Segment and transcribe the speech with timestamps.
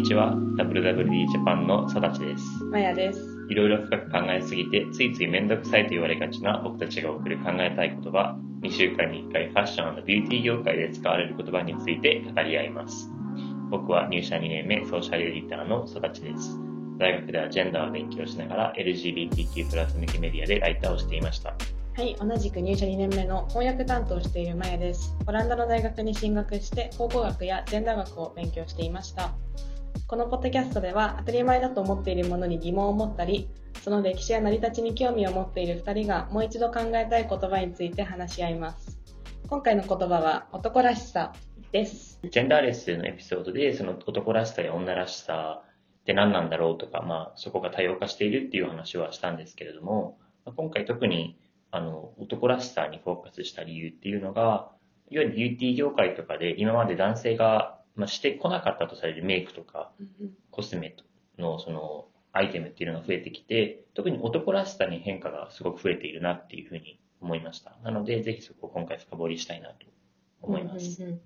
[0.00, 0.32] にちは。
[0.56, 2.64] WWD ジャパンのさだちです。
[2.64, 3.20] まやです。
[3.50, 13.10] いろいろ深く考えすぎて、ついついめんどくさいと言われがちな僕たちが送る考えたい言葉、2週間に1回ファッションビューティー業界で使われる言葉について語り合います。
[13.70, 16.58] 僕は入社2年目ソーシャルエディターのさだちです。
[16.98, 21.54] 大学ではジェンダーを勉強しながら LGBTQ+, 向けメディアでライターをしていました。
[21.94, 25.14] はい、同じく入社2年目の翻訳担当をしているまやです。
[25.26, 29.34] オランダの大学に進学して、考古学やジェンダー学を勉強していました。
[30.10, 33.48] このポッドキャストでは、当たり前だと思っているものに疑問を持ったり、
[33.80, 38.98] その歴史や成り立ちに興味を持っている2人が、もう一度考えたい言葉について話し合います。
[39.48, 41.32] 今回の言葉は、男らしさ
[41.70, 42.18] です。
[42.28, 45.62] ジェンダーレスのエピソードで、その男らしさや女らしさ
[46.00, 51.38] って何なんだろうとか、まあ、そこが多様化しているっていう話はしたんですけれども、ま今回特に
[51.70, 54.72] あの男らしさにフォーカスした理由っていうのが、
[55.08, 59.92] いわゆるビューティー業界とかで今まで男性が、まあ、してこなかったとされるメイクとか
[60.50, 60.96] コスメ
[61.38, 67.76] のそのアイテムっていうのが増えてきて、特に男らしさに変化がすごく増えているなっていうふうに思いました。
[67.82, 69.86] なので、ぜひそこを今回深掘りしたいなと
[70.40, 71.02] 思います。
[71.02, 71.20] うんうんうん。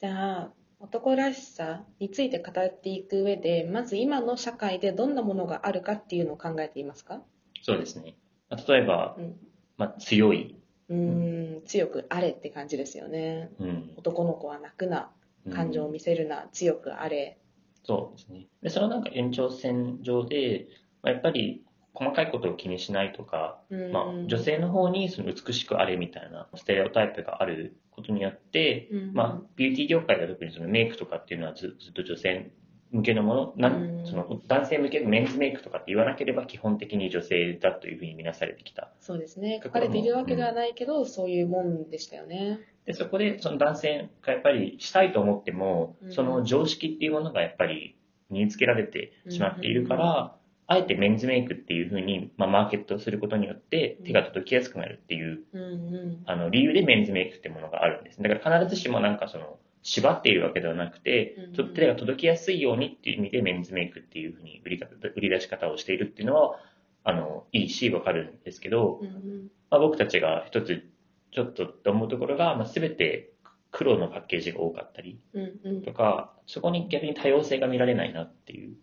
[0.00, 0.50] じゃあ
[0.80, 7.22] 男らしさについて語っていく上でまず今の社会でどんなものがあるかっていうのを考えていますか？
[7.62, 8.16] そうですね。
[8.50, 9.36] まあ例えば、うん。
[9.78, 13.50] まあ、強い、うーん強くあれって感じですよね。
[13.58, 15.10] うん、男の子は泣くな
[15.50, 17.38] 感情を見せるな、強くあれ。
[17.84, 18.48] そうですね。
[18.62, 20.68] で、そのなんか延長線上で、
[21.02, 23.92] まあ、やっぱり細かいことを気にしないとか、うん。
[23.92, 29.12] まあ、女性の方にその美しくあれみたいなステレオタイプがあることによって、うん。
[29.12, 32.50] まあ、ビューティー業界では特にそのメイクとかっていうのはずずっと女性
[32.92, 34.06] 向けのもの、なんうん。
[34.06, 38.92] その男性向けのメンズメイクとかって言わなければ基本的に女性だというふうに見なされてきた。
[39.00, 39.60] そうですね。
[39.62, 46.12] 書かれているわけではないけど、そういうもんでしたよねで、そこでその男性がやっぱりしたいと思っても、うん。
[46.12, 47.96] その常識っていうものがやっぱり
[48.30, 56.22] 身につけられてしまっているから、あえてメンズメイクっていうふうに、まあ、マーケットをすることによって手が届きやすくなるっていう、うんうん。
[56.26, 58.22] あの理由でメンズメイクってものがあるんです。
[58.22, 66.56] だから必ずしもなんかその縛っているわけではなくてうん、ちょっと手が届きやすいようにっていう意味でメンズメイクっていうふうに売り方売り出し方をしているっていうのは、
[67.04, 69.48] あの、いいしわかるんですけど、うんうん。
[69.70, 70.84] まあ、僕たちが一つ
[71.32, 73.32] ちょっとと思うところが、まあ、全て
[73.70, 75.82] 黒のパッケージが多かったりうんうん。
[75.82, 78.76] とか、そこに逆に多様性が見られないなっていう。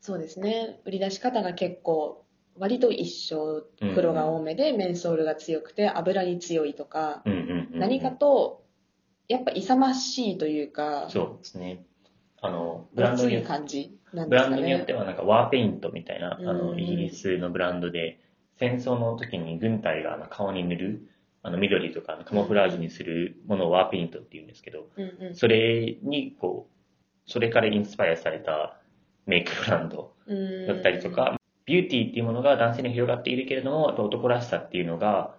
[0.00, 0.80] そうですね。
[0.84, 2.24] 売り出し方が結構
[2.56, 3.66] 割と一緒。
[3.80, 7.78] うん黒が多めで、メンソールが強くて油に強いとか、うんうんうんうん。
[7.80, 8.64] 何かと
[9.28, 11.84] やっぱ勇ましいというかそうですね。
[12.40, 16.80] あの、ブランドによ感じなんブランドによってはなんかワーペイントみたいな、あうの、ん。
[16.80, 18.20] イギリスのブランドで、
[18.56, 21.08] 戦争の時に軍隊があの顔に塗る、
[21.48, 25.34] あの緑とかのカモフラージュにするものをワーペイントって言うんですけど、うんうん。
[25.34, 28.78] それにこう、それからインスパイアされた
[29.24, 35.34] メイクブランドうんだったりとか、ビューティーっていうものが男性に広がっているけれども、男らしさっていうのが、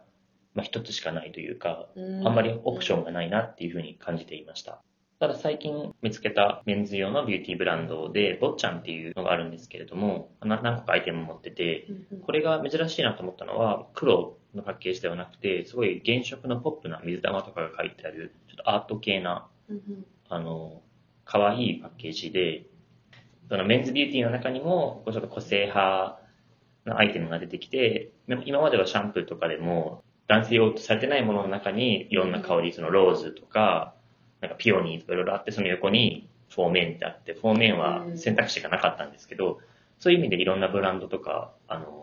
[0.56, 2.28] まあ、一つしかないというか、うん。
[2.28, 4.81] あんまりオプションがないなっていうふうに感じていました。
[5.19, 11.86] ただ最近見つけたメンズ用のビューティーブランドで、ボッチャンっていうのがあるんですけれども、な何個かアイテム持ってて、
[12.25, 20.06] これが珍しいなと思ったのは、黒のパッケージではなくて、すごい原色のポップな水玉とかが書いてある、ちょっとアート系なうんうん。
[20.30, 20.82] あの、
[21.26, 22.66] 可愛いパッケージで、
[23.50, 26.20] そのメンズビューティーの中にも、こうちょっと個性派
[26.86, 28.12] なアイテムが出てきて、
[28.46, 33.96] 今まではシャンプーとかでも、男性用とされてないものの中にいろんな香り、そのローズとか、
[34.42, 39.60] なんかピオニーとかいろいろあって、その横にフォーメンってあって、フォーメンは選択肢がなかったんですけど、
[39.98, 41.99] そういう意味でいろんなブランドとか、あの、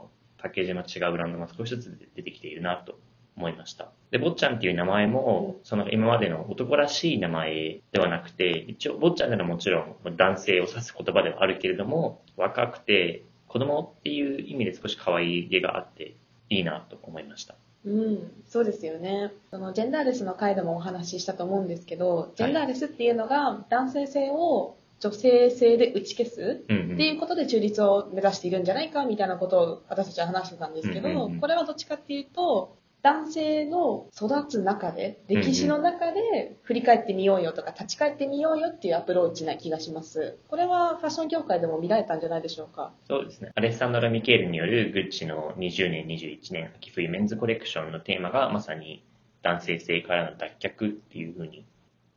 [0.47, 2.99] パッケージの違うブランドが少しずつ出てきているなと
[3.37, 3.91] 思いました。
[4.11, 16.15] で、坊ちゃんっていう名前も、その今までの男らしい名前ではなくて、一応坊ちゃんでのもちろん男性を指す言葉ではあるけれども、若くて子供っていう意味で少し可愛げがあって
[16.49, 17.57] いいなと思いました。
[17.85, 26.73] うん、そうですよねそのジェンダーレスの回でもお話ししたと思うんですけどジェンダーレスっていうのが男性性を女性性で打ち消すって
[27.07, 40.39] いうことで中立を目指しているんじゃないかみたいなことを私たちは話してたんですけど、これはどっちかっていうと男性の育つ中で歴史の中で振り返ってみようよとか立ち返ってみようよっていうアプローチな気がします。
[40.49, 42.93] これはファッション業界でも見られたんじゃないでしょうか？
[43.07, 43.53] そうですね。
[43.55, 49.05] アレッサンドロ・ミケールによるグッチの20年、21年秋冬メンズコレクションのテーマがまさに
[49.43, 51.65] 男性性からの脱却っていうふうに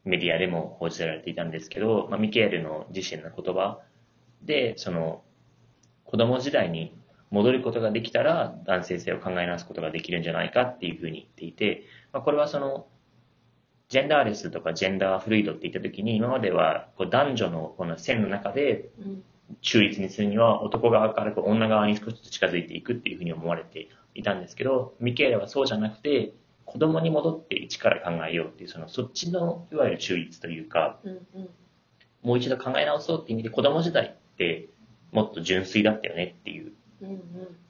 [0.05, 3.79] メディアでも報じられていたんですけど、まあ、ミケールの自身の言葉
[4.43, 5.21] で、その
[6.05, 6.97] 子供時代に
[7.29, 12.87] 戻ることができたら男性性を考え直すことができるんじゃないかっていうふうに言っていて、まあ、これはその
[13.89, 18.89] ジェンダーレスとかジェンダーフルイドって言った時に、今まではこう男女のこの線の中で
[19.61, 26.33] 中立にするには男側からこう女側に少しずつ近づいていくっていうふうに思われていたんですけど、ミケーレはそうじゃなくて、
[26.71, 31.49] 子供に戻って一から考えようっていう、そのそっちのいわゆる中立というか、うんうん。
[32.21, 34.69] もう一度考え直そうっていう意味で子供時代って
[35.11, 36.73] もっと純粋だったよねっていう。
[37.01, 37.19] うんうん。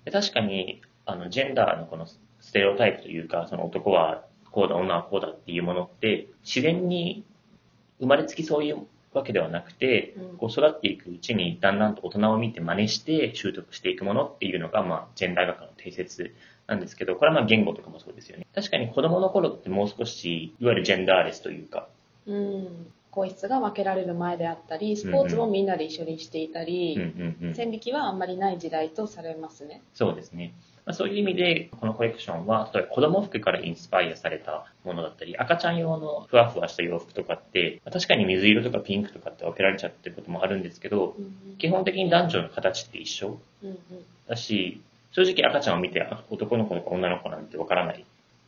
[0.03, 7.23] で確かに、あの、ジェンダーのこのステレオタイプというか、その男はこうだ、女はこうだっていうものって、自然に
[7.99, 10.37] 生まれつきそういうわけではなくて、うん。
[10.37, 16.35] こう育っていくうちにだんだんと大人を見て真似して習得していくものっていうのが、まあ、ジェンダー学の定説
[16.69, 18.45] なんですけど、これはまあ言語とかもそうですよね。
[18.53, 21.87] 確かに子供の頃ってもう少し、いわゆるジェンダーレスというか、
[22.27, 27.55] うん皇室が分けられる前であったりスポーツもみんなで一緒にしていたり、うんうんうん。
[27.55, 29.81] 線引きはあんまりない時代とされますね。
[29.95, 30.53] そうですね。
[30.85, 43.77] まあ、そういう意味で、このコレクションは、例えば子供服からインスパイアされたものだったり、赤ちゃん用のふわふわした洋服とかって、まあ確かに水色とかピンクとかって分けられちゃってることもあるんですけど、うん基本的に男女の形って一緒うんうん
[44.29, 48.05] だし、正直赤ちゃんを見てあ男の子とか女の子なんて分からない。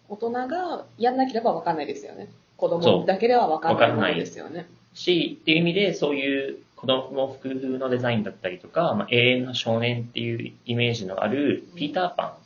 [0.09, 2.29] 大人がやんなければ分かんないですよね。
[2.57, 4.67] 子供だけでは分かんないもの分かんないですよね。
[4.93, 12.37] し、っていう意味で、そういう子供服のデザインだったりとか、まあ、永遠の少年っていうイメージのあるピーターパ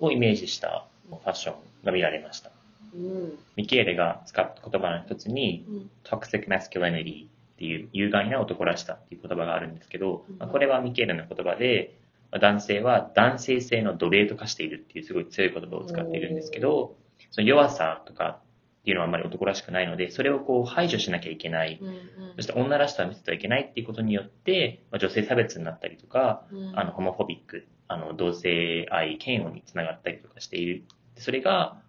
[0.00, 1.54] ンをイメージしたファッション
[1.84, 2.50] が見られました。
[2.94, 7.28] うんミケーレが使った言葉の一つに、うん toxic masculinity っ
[7.58, 12.03] ていう有害な男らしさっていう言葉があるんですけど、うんまあこれはミケーレの言葉で、まあ
[12.38, 16.96] 男性は男性性の奴隷と化しているっていうすごい強い言葉を使っているんですけど、
[17.30, 18.40] その弱さとか
[18.84, 21.78] っていうのはあんまり男らしくないので、それをこう排除しなきゃいけない。
[21.80, 21.94] うん
[22.36, 30.82] そして女らしさを見せてはいけないっていうことによって、まあ、女性差別になったりとか、うんあの、ホモフォビック、あの、同性愛、嫌悪につながったりとかしている。
[31.16, 31.80] それが、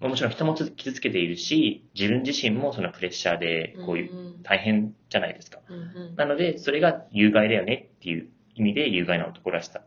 [0.00, 5.60] まあもちろん人も傷つけているし、自分自身もそのプレッシャーで、こういう、うん大変じゃないですか。
[5.68, 5.80] うんう
[6.12, 9.82] んなので、それが有害だよねっていう意味で有害な男らしさ。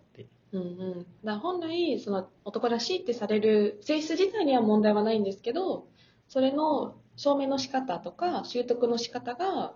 [0.54, 0.66] うんう
[1.00, 5.88] ん、だ本来その男らしいってされる性質自体には問題はないんですけど
[6.28, 9.74] それの証明の仕方とか習得の仕方が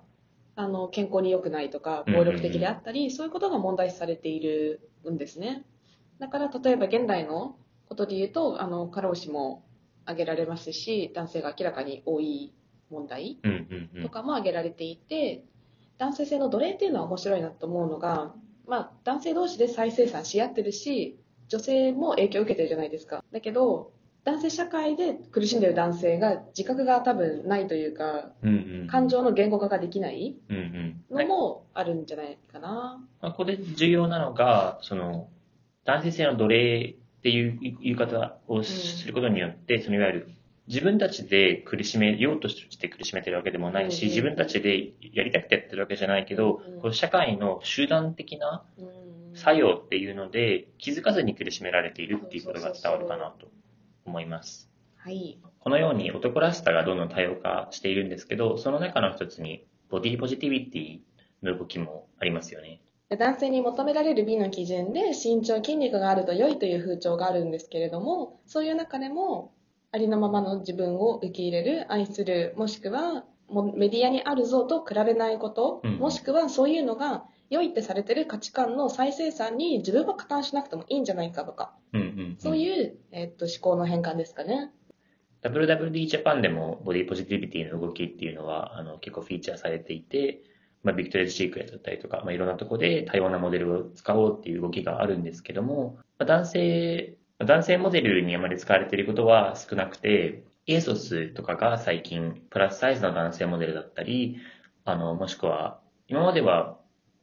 [0.55, 5.63] あの健康に良くないとか暴力的であったり、そういうことが問題視されているんですね。
[6.17, 7.57] だから例えば現代の
[7.87, 9.63] ことで言うとあの過労死も
[10.05, 12.55] 挙げられますし男性が明らかに多い
[12.89, 13.37] 問題。
[14.01, 15.43] とかも挙げられていて、
[15.99, 18.33] 男性性の奴隷っていうのは面白いなと思うのが、
[18.67, 21.17] まあ、男性同士で再生産し合ってるし
[21.47, 23.91] 女性も影響を受けてるじゃないですかだけど
[24.27, 28.87] 男性社会で苦しんでる男性が自覚が多分ないというかうんうんうん。
[28.87, 30.57] 感情の言語化ができないうん
[31.09, 31.17] うん。
[31.17, 35.29] のもあるんじゃないかな、まあ、ここで重要なのが、その、
[35.85, 40.36] 男性性の奴隷っていう言い方をすることによって、そのいわゆる
[40.67, 53.47] 自分たちで苦しめようとして苦しめてるわけでもないし、自分たちでやりたくてやってるわけじゃないけど、うんこう社会の集団的なうん作用っていうので気づかずに苦しめられているっていうことが伝わるかなと
[54.05, 54.69] 思います。
[54.97, 60.99] はいこのように男らしさがどんどん多様化しているんですけど、その中の一つにボディポジティビティ
[61.43, 62.81] の動きもありますよね。
[63.09, 69.53] 男性に求められる美の基準で身長筋肉があると良いという風潮があるんですけれどもそういう中でも
[69.91, 75.97] ありのままの自分を受け入れる愛するもしくはもうメディアにある像と比べないこと、うん。
[75.97, 81.73] もしくはそういうのが良いってされてる価値観の再生産に自分は加担しなくてもいいんじゃないかとか。
[81.93, 82.35] うんうんうん。
[82.39, 84.71] そういう、えっと思考の変換ですかね。
[85.43, 90.41] WWD ジャパンでも body positivity の動きっていうのはあの結構フィーチャーされていて、
[90.83, 104.37] まあ、ビクトリアズ・シークレットだったりとか、まあ、いろんなところで多様なモデルを使おうっていう動きがあるんですけども、まあ、男性、男性モデルにあまり使われていることは少なくて、 ASOS とかが最近プラスサイズの男性モデルだったり、
[104.85, 106.79] あの、もしくは、今までは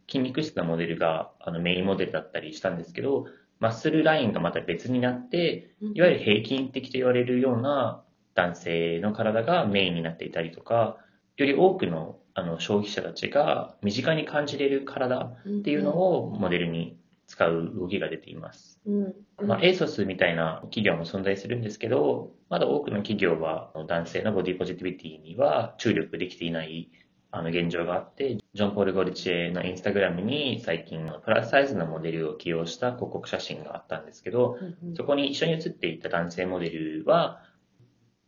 [0.07, 3.27] 筋肉質なモデルがあのメインモデルだったりしたんですけど、
[3.59, 8.03] マッスルラインがまた別になって、いわゆる平均的と言われるような
[8.35, 10.99] 男性の体がメインになっていたりとか、
[11.37, 18.81] より多くのあの消費者たちが身近に感じれる体っていうのをモデルに使う動きが出ています。
[18.87, 26.91] うんうんまあ、ASOS みたいな企業も存在するんですけど、まだ多くの企業は男性のボディポジティビティには注力できていない
[27.31, 37.43] あの現状があって、ジョン・ポール・ゴルチエのインスタグラムに最近プラスサイズのモデルを起用した広告写真があったんですけど、うんうんそこに一緒に写っていた男性モデルは、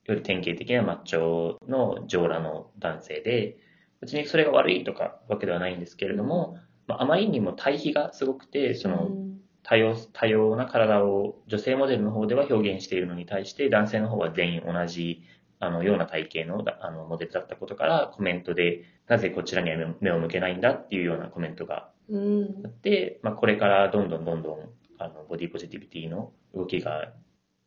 [0.06, 3.58] より典型的なマッチョの上裸の男性で、
[4.00, 9.40] 別にそれが悪いとかわけではないんですけれども、まあ、あまりにも対比がすごくて、そのうん。
[9.68, 15.22] 多様、多様な体を女性モデルの方では表現しているのに対して、男性の方は全員同じ
[15.58, 22.62] あのような体型のだあのモデルだったことからコメントでなぜこちらには目目を向けないんだっていうようなコメントがうん。
[22.64, 27.12] あって、まあ、これからどんどんどんどんあのボディポジティビティの動きが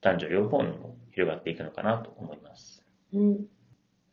[0.02, 2.86] 男女両方にも広がっていくのかなと思います。
[3.14, 3.46] うん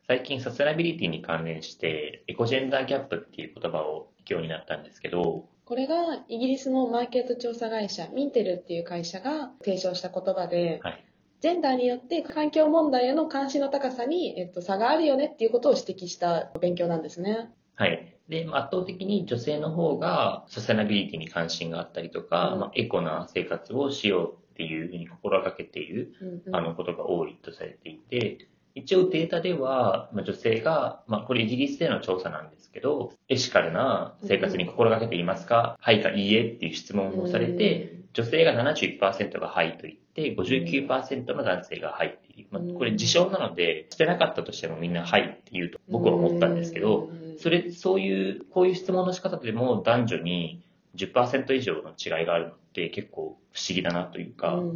[0.07, 11.03] 最近サステナビリティに関連してエコジェンダーギャップっていう言葉を聞くようになったんですけど、これがイギリスのマーケット調査会社ミンテルっていう会社が提唱した言葉で、はい
[11.39, 17.51] ジェンダーによって環境問題への関心の高さに、えっと、差があるよねっていうことを指摘した勉強なんですね。
[17.75, 18.17] はい。
[18.27, 28.47] で、まあ圧倒的に女性の方がサステナビリティに関心があったりとか、うんまあ、エコな生活をしようっていうふうに心がけているうんうんあのことが多いとされていて、
[28.77, 42.47] 一応データでは、まあ、女性が、まあ、これイギリスでの調査なんですけど、エシカルな生活に心がけていますか、はいかいいえっていう質問をされて、女性が71%がはいと言って、59%の男性がはいっていう。
[42.51, 50.63] まあ、これ自称なので、してなかったとしてもみんなはいって言うと僕は思ったんですけど、それ、そういう、こういう質問の仕方でも男女に
[50.95, 54.75] 10%以上の違いがあるのって結構不思議だなというか、うんうん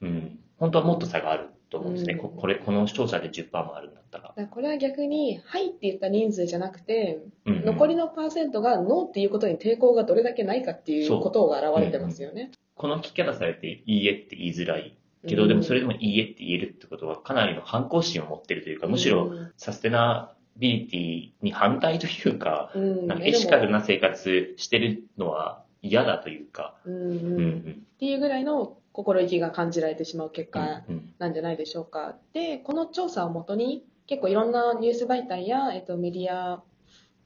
[0.00, 0.06] うん。
[0.06, 0.38] うん。
[0.58, 2.14] 本当はもっと差があると思うんですね。
[2.14, 2.20] うん。
[2.20, 4.46] ここれ、この視聴者で10%もあるんだったら。
[4.46, 7.64] これは逆に、はいって言った人数じゃなくて、うんうん。
[7.64, 12.50] 残りのパーセントがノーっていうことに抵抗がどれだけないかっていうことが現れてますよね。
[12.74, 14.96] この聞き方されていいえって言いづらい
[15.26, 23.08] けど、でもそれでもいいえって言えるってことはかなりの反抗心を持ってるというか、むしろサステナビリティに反対というか、ん。
[23.08, 27.02] かエシカルな生活してるのは嫌だというか、うんうん。
[27.02, 27.82] うんうん。
[27.96, 32.16] っていうぐらいの心意気が感じられてしまう結果うんなんじゃないでしょうか。
[32.32, 36.64] で、この調査をもとに結構いろんなニュース媒体や、えっと、メディア、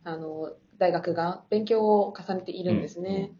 [0.05, 3.33] あの、大学が勉強を重ねているんですね。。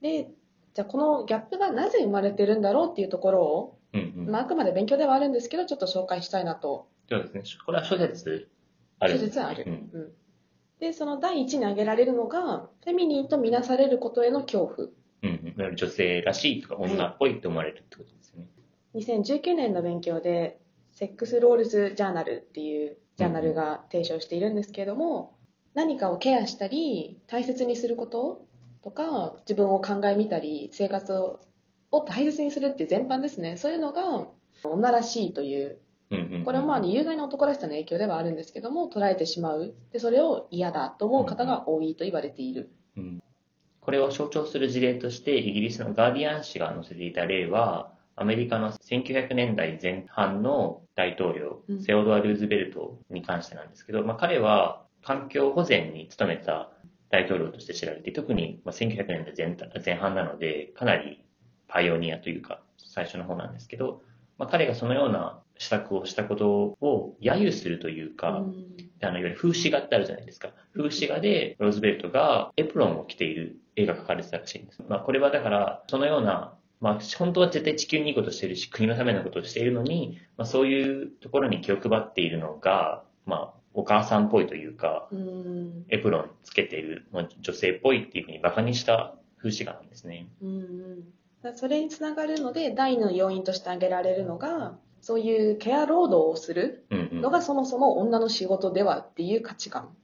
[0.00, 0.30] で、
[0.74, 3.78] じゃあこのギャップがなぜ生まれてるんだろうっていうところを、
[4.14, 6.86] まあ、あくまで勉強ではあるんですけど、ちょっと紹介したいなと。
[7.08, 7.42] そうですね。
[7.66, 8.48] これは諸説
[9.00, 9.24] あるん諸。
[9.24, 9.64] 説ある。
[9.66, 10.12] うんうん
[10.80, 14.88] で、その第一に挙げられるのが、フェミニンとみなされることへの恐怖。
[15.24, 18.46] うん女性らしいとか女っぽいって思われるってことですよね。
[18.94, 20.58] 2019年の勉強で、
[20.92, 25.36] セックスロールズジャーナルっていうジャーナルが提唱しているんですけれども、
[25.74, 28.46] 何かをケアしたり、大切にすること
[28.82, 31.40] とか、自分を考えみたり、生活を
[31.94, 33.56] を大切にするって全般ですね。
[33.56, 34.26] そういうのが
[34.64, 35.78] 女らしいという、
[36.10, 39.74] うんうんうんこれはまあ有害な男らしさの影響ではあるんですけども、捉えてしまう。
[39.92, 42.70] で、それを嫌だと思う方が多いと言われている。
[42.96, 43.22] うん
[43.84, 56.70] これを象徴する事例として、イギリスのガーディアン紙が載せていた例は、アメリカの1900年代前半の大統領うん、セオドア・ルーズベルトに関してなんですけど、まあ、彼は環境保全に努めた
[57.10, 61.22] 大統領として知られて、特にまあ1900年代前前半なので、かなり
[61.68, 64.02] パイオニアというか、最初の方なんですけど、
[64.38, 66.48] まあ、彼がそのような施策をしたこと
[66.80, 70.50] を揶揄するというか、うんあの、いわゆる風刺画ってあるじゃないですか。
[70.74, 74.82] 風刺画でローズベルトがエプロンを着ている絵が描かれてたらしいんです。
[74.88, 90.28] まあ、これはだから、そのような、まあ、本当は絶対地球にいいことしてるし、国のためのことをしているのに、まあ、そういうところに気を配っているのが、まあ、お母さんっぽいというか、うんエプロンつけている、まあ、女性っぽいっていうふうに馬鹿にした風刺画なんですね。
[90.42, 91.04] うん
[91.54, 96.86] それにつながるので、第二の要因として挙げられるのが、そういうケア労働をする。
[96.90, 99.94] のがそもそも女の仕事ではっていう価値観。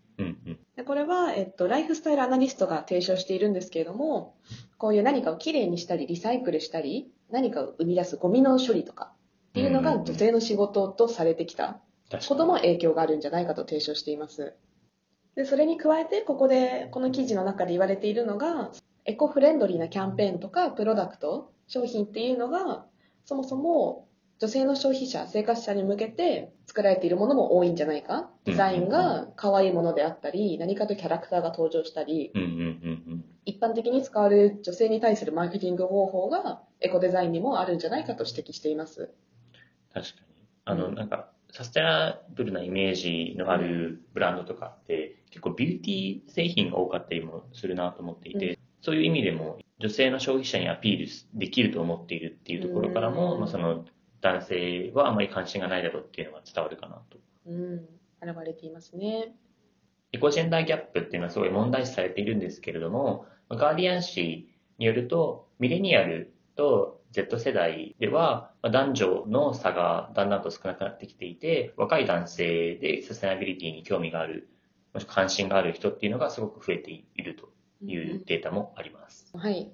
[0.87, 4.35] これは、えっと、ライフスタイルアナリストが提唱しているんですけれども、
[4.76, 9.12] こういう何かをきれいにしたり、リサイクルしたり、何かを生み出すゴミの処理とか
[9.50, 11.80] っていうのが女性の仕事とされてきた。
[12.28, 14.52] ことも影響があるんじゃないかと提唱しています。
[15.35, 18.71] で、それに加えて、ここで、この記事の中で言われているのが、
[19.07, 22.85] エコフレンドリーなキャンペーンとか、プロダクト、商品っていうのが、
[23.25, 24.09] そもそも
[24.40, 28.30] 女性の消費者、生活者に向けて作られているものも多いんじゃないか？
[28.44, 32.32] デザインが可愛いものであったり、何かとキャラクターが登場したり、
[33.44, 39.11] 一般的に使われる女性に対するマーケティング方法がエコデザインにもあるんじゃないかと指摘しています。
[39.92, 40.47] 確かに。
[40.64, 51.06] あの、うんなんか、サステナブルなイメージのあるブランドとかって、結構ビューティー製品が多かったりもするなと思っていて、うそういう意味でも女性の消費者にアピール
[51.38, 53.85] できると思っているっていうところからも、うんまあ、その
[54.21, 57.19] 男性はあまり関心がないだろうっていうのが伝わるかなと。
[57.47, 57.75] うん、
[58.23, 59.35] 現れていますね。
[60.12, 64.49] エコジェンダーギャップっていうのはすごい問題視されているんですけれども、ガーディアン紙
[64.79, 74.49] によると、ミレニアルと Z 世代ではまあ男女の差がだんだんと少なくなってきていて、若い男性でサステナビリティに興味がある、
[74.93, 77.50] もし関心がある人っていうのがすごく増えていると
[77.85, 79.31] いうデータもあります。
[79.37, 79.73] はい。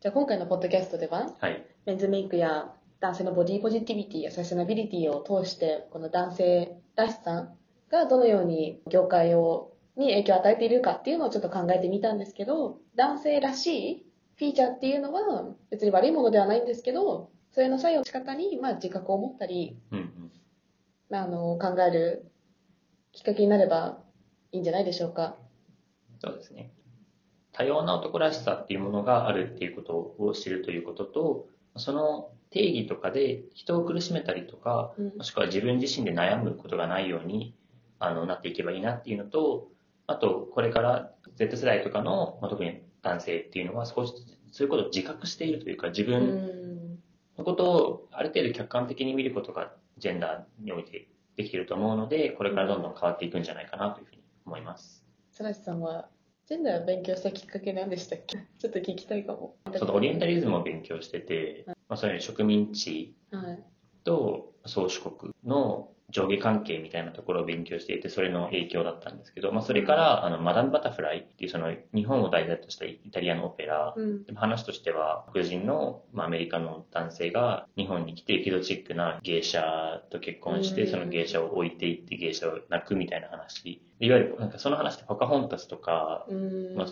[0.00, 1.66] じゃあ今回のポッドキャストでは、はい。
[1.86, 7.50] メンズメイクや男性のボディポジティビティやサステナビリティを通して、この男性らしさ
[7.90, 20.30] がどのように業界を、に影響を与えているかっていうのをちょっと考えてみたんですけど、男性らしいフィーチャーっていうのは別に悪いものではないんですけど、それの作用の仕方に、まあ、自覚を持ったり、うんうん。
[21.08, 22.30] まあ、あの、考える
[23.12, 23.98] きっかけになれば
[24.52, 25.36] いいんじゃないでしょうか。
[26.22, 26.70] そうですね。
[27.52, 37.54] 多様な男らしさっていうものがあるっていうことを知るということと、その定義とかで人を苦しめたりとか、うんもしくは自分自身で悩むことがないように
[37.98, 39.68] あのなっていけばいいなっていうのと、
[40.06, 44.12] あと、これから Z 世代とかの、まあ、特に男性っていうのは少し
[44.50, 46.98] そういうことを自覚しているというか、自う分ん。
[47.38, 55.04] のことをある程度客観的に見ることがジェンダーにおいてできていると思うので、これからどんどん変わっていくんじゃないかなというふうに思います。
[55.30, 56.08] サラシさんは、
[56.46, 58.38] ジェンダーを勉強したきっかけ何でしたっけ？
[58.58, 59.54] ちょっと聞きたいかも。
[59.72, 63.62] ちょっとオリエンタリズムを勉強してて、まあ、そういう植民地はい。
[64.02, 74.24] と宗主国の上下関係みたいなところを勉強していて、それの影響だったんですけど、まあ、それから、あの、マダム・バタフライっていうその日本を題材としたイタリアのオペラ、うん。
[74.24, 83.80] でも話としては、黒人の、まあ、アメリカの男性が日本に来てエキゾチックな芸者と結婚して、うんその芸者を置いていって芸者を泣くみたいな話。
[84.00, 86.74] いわゆる、なんかその話ってポカホンタスとか、うん。
[86.76, 86.86] まあ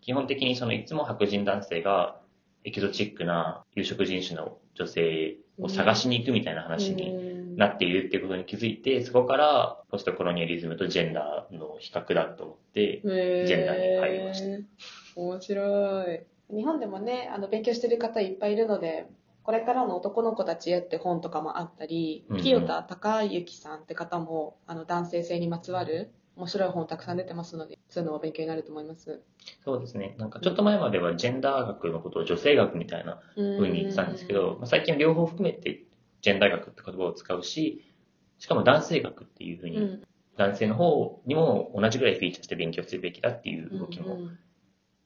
[0.00, 2.20] 基本的にそのいつも白人男性が
[2.68, 15.20] エキゾチックな有色人種の女性を探しに行くみたいな話になっているっていうことに気づいて、そこからポストコロニアリズムとジェンダーの比較だと思って、ジェンダーに入りました。
[15.20, 16.20] 面白い。
[16.54, 19.08] 日本でもね、あの、勉強してる方いっぱいいるので、
[19.42, 22.42] これからの男の子たちへって本とかもあったりうんう、ん。
[22.42, 29.22] 清田隆之さんって方も、あの、男性性にまつわる面白い本たくさん出てますので、そういうのも勉強になると思います。
[29.64, 30.14] そうですね。
[30.18, 35.82] なんかちょっと前まではジェンダー学のことを女性学みたいなう風に言ってたんですけど、まあ、最近両方含めて
[36.22, 37.92] ジェンダー学って言葉を使うし、
[38.38, 40.02] しかも男性学っていう風に、うん。
[40.36, 44.18] 男性の方にも同じぐらいフィーチャーして勉強するべきだっていう動きも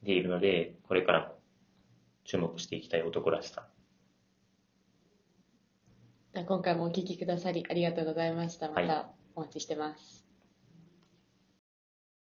[0.03, 1.39] 出ているので、これからも
[2.25, 3.67] 注目していきたい男らしさ。
[6.35, 8.69] 今回もお聞きくださりありがとうございました。
[8.69, 10.22] まはいたお待ちしてます。